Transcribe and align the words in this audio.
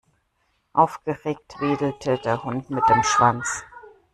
Aufgeregt 0.73 1.57
wedelte 1.59 2.17
der 2.17 2.43
Hund 2.43 2.71
mit 2.71 2.83
dem 2.89 3.03
Schwanz. 3.03 3.63